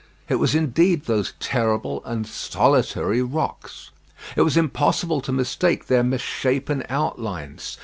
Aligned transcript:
It 0.29 0.37
was 0.39 0.55
indeed 0.55 1.05
those 1.05 1.33
terrible 1.39 2.03
and 2.05 2.25
solitary 2.25 3.21
rocks. 3.21 3.91
It 4.35 4.41
was 4.41 4.57
impossible 4.57 5.21
to 5.21 5.31
mistake 5.31 5.85
their 5.85 6.03
misshapen 6.03 6.83
outlines. 6.89 7.77